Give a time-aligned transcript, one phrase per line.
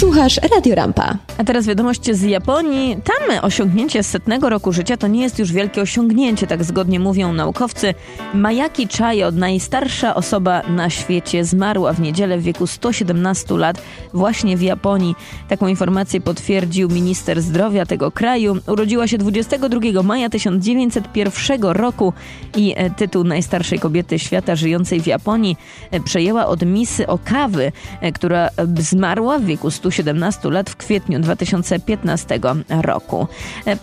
[0.00, 1.16] Słuchasz Radio Rampa.
[1.38, 2.96] A teraz wiadomość z Japonii.
[3.04, 7.94] Tam osiągnięcie setnego roku życia to nie jest już wielkie osiągnięcie, tak zgodnie mówią naukowcy.
[8.34, 13.82] Mayaki Chayo, najstarsza osoba na świecie, zmarła w niedzielę w wieku 117 lat
[14.14, 15.14] właśnie w Japonii.
[15.48, 18.56] Taką informację potwierdził minister zdrowia tego kraju.
[18.66, 22.12] Urodziła się 22 maja 1901 roku
[22.56, 25.56] i e, tytuł najstarszej kobiety świata żyjącej w Japonii
[25.90, 28.48] e, przejęła od Misy Okawy, e, która
[28.78, 32.40] zmarła w wieku 117 lat w kwietniu 2015
[32.82, 33.26] roku.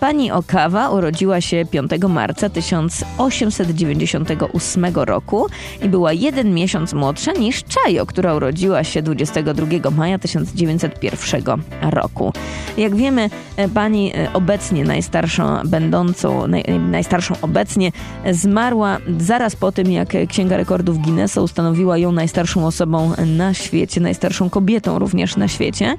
[0.00, 5.46] Pani Okawa urodziła się 5 marca 1898 roku
[5.82, 11.42] i była jeden miesiąc młodsza niż Chayo, która urodziła się 22 maja 1901
[11.90, 12.32] roku.
[12.76, 13.30] Jak wiemy,
[13.74, 17.92] pani obecnie najstarszą, będącą, naj, najstarszą obecnie,
[18.32, 24.50] zmarła zaraz po tym, jak Księga Rekordów Guinnessa ustanowiła ją najstarszą osobą na świecie, najstarszą
[24.50, 25.96] kobietą również na świecie.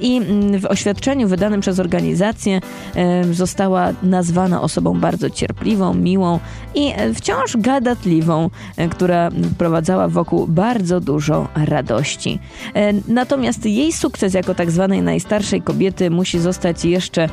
[0.00, 0.20] I
[0.60, 2.60] w oświadczeniu wydanym przez organizację
[3.30, 6.38] została nazwana osobą bardzo cierpliwą, miłą
[6.74, 8.50] i wciąż gadatliwą,
[8.90, 12.38] która wprowadzała wokół bardzo dużo radości.
[13.08, 17.28] Natomiast jej sukces jako tak zwanej najstarszej kobiety musi zostać jeszcze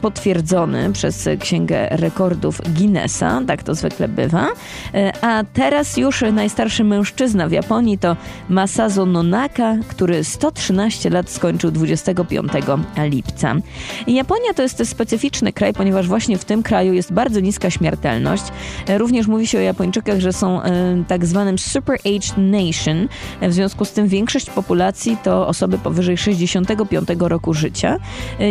[0.00, 4.46] potwierdzony przez Księgę Rekordów Guinnessa, tak to zwykle bywa.
[5.20, 8.16] A teraz już najstarszy mężczyzna w Japonii to
[8.48, 12.52] Masazo Nonaka, który 113 lat skończył 25
[13.10, 13.54] lipca.
[14.06, 18.44] Japonia to jest specyficzny kraj, ponieważ właśnie w tym kraju jest bardzo niska śmiertelność.
[18.98, 20.60] Również mówi się o Japończykach, że są
[21.08, 23.08] tak zwanym super aged nation.
[23.42, 27.96] W związku z tym większość populacji to osoby powyżej 65 roku życia.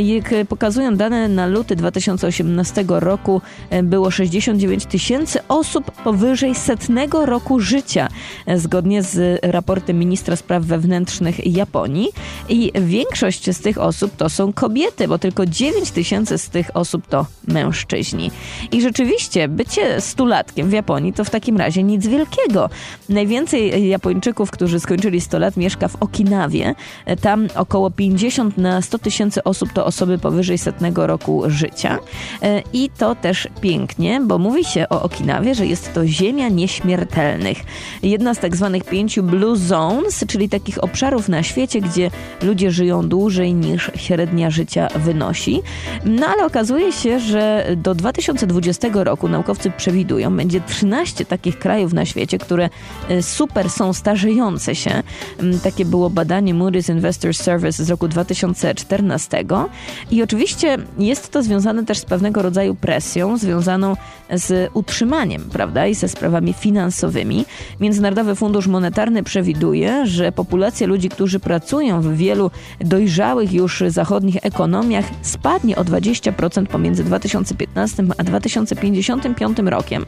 [0.04, 3.42] Jak pokazują dane na luty 2018 roku,
[3.84, 8.08] było 69 tysięcy osób powyżej setnego roku życia,
[8.56, 12.10] zgodnie z raportem ministra spraw wewnętrznych Japonii.
[12.50, 17.08] I większość z tych osób to są kobiety, bo tylko 9 tysięcy z tych osób
[17.08, 18.32] to mężczyźni.
[18.72, 22.70] I rzeczywiście bycie stulatkiem w Japonii to w takim razie nic wielkiego.
[23.10, 26.76] Najwięcej Japończyków, którzy skończyli 100 lat, mieszka w Okinawie.
[27.22, 32.00] Tam około 50 na 100 tysięcy osób to osoby powyżej setnego roku życia.
[32.74, 37.58] I to też pięknie, bo mówi się o Okinawie, że jest to ziemia nieśmiertelnych.
[38.04, 42.12] Jedna z tak zwanych pięciu Blue Zones, czyli takich obszarów na świecie, gdzie
[42.48, 45.62] ludzie żyją dłużej niż średnia życia wynosi.
[46.06, 52.06] No ale okazuje się, że do 2020 roku naukowcy przewidują, będzie 13 takich krajów na
[52.06, 52.70] świecie, które
[53.12, 55.04] y, super są starzejące się.
[55.40, 59.44] Mm, takie było badanie Moody's Investor Service z roku 2014.
[60.12, 63.96] I oczywiście jest to związane też z pewnego rodzaju presją związaną
[64.32, 67.46] z utrzymaniem, prawda, i ze sprawami finansowymi.
[67.80, 72.37] Międzynarodowy Fundusz Monetarny przewiduje, że populacja ludzi, którzy pracują w wielu
[72.80, 80.06] dojrzałych już zachodnich ekonomiach spadnie o 20% pomiędzy 2015 a 2055 rokiem.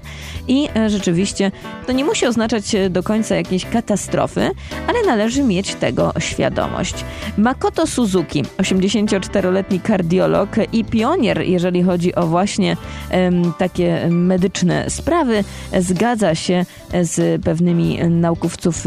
[0.48, 1.52] I e, rzeczywiście
[1.88, 4.52] to nie musi oznaczać e, do końca jakiejś katastrofy,
[4.88, 6.96] ale należy mieć tego świadomość.
[7.38, 12.78] Makoto Suzuki, 84-letni kardiolog i pionier, jeżeli chodzi o właśnie
[13.12, 15.44] um, takie medyczne sprawy,
[15.80, 16.66] zgadza się
[17.02, 18.86] z pewnymi naukowców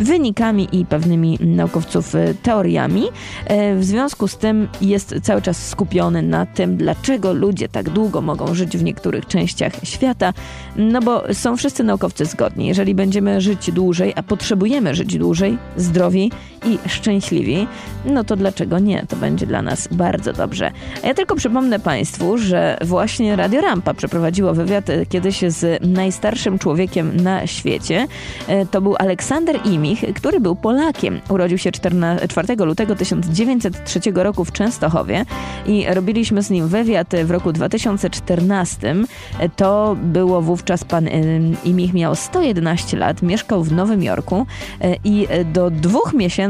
[0.00, 3.04] wynikami i pewnymi naukowców e, teoriami.
[3.44, 8.20] E, w związku z tym jest cały czas skupiony na tym, dlaczego ludzie tak długo
[8.20, 10.32] mogą żyć w niektórych częściach świata.
[10.76, 12.66] No bo są wszyscy naukowcy zgodni.
[12.66, 16.30] Jeżeli będziemy żyć dłużej, a potrzebujemy żyć dłużej, zdrowiej
[16.66, 17.66] i szczęśliwi,
[18.04, 19.06] no to dlaczego nie?
[19.08, 20.70] To będzie dla nas bardzo dobrze.
[21.02, 26.58] A ja tylko przypomnę Państwu, że właśnie Radio Rampa przeprowadziło wywiad e, kiedyś z najstarszym
[26.58, 28.06] człowiekiem na świecie.
[28.70, 31.20] To był Aleksander Imi, który był Polakiem.
[31.28, 35.24] Urodził się 14, 4 lutego 1903 roku w Częstochowie
[35.66, 38.94] i robiliśmy z nim wywiad w roku 2014.
[39.56, 41.08] To było wówczas pan
[41.64, 44.46] Imich miał 111 lat, mieszkał w Nowym Jorku
[44.80, 46.47] e, i do dwóch miesięcy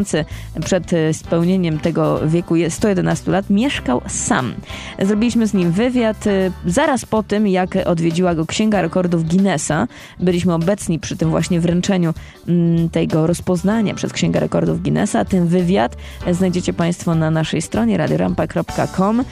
[0.64, 4.54] przed spełnieniem tego wieku 111 lat mieszkał sam.
[4.98, 9.86] Zrobiliśmy z nim wywiad e, zaraz po tym, jak odwiedziła go Księga Rekordów Guinnessa.
[10.20, 12.14] Byliśmy obecni przy tym właśnie wręczeniu
[12.48, 15.24] mm, tego rozpoznania przez Księgę Rekordów Guinnessa.
[15.24, 15.96] Ten wywiad
[16.30, 19.24] znajdziecie Państwo na naszej stronie radiorampa.com,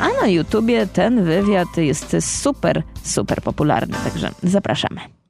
[0.00, 5.21] a na YouTubie ten wywiad jest super, super popularny, także zapraszamy.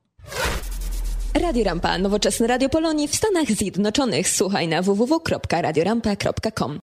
[1.41, 4.29] Radio Rampa, nowoczesne radio Polonii w Stanach Zjednoczonych.
[4.29, 6.71] Słuchaj na www.radiorampa.com.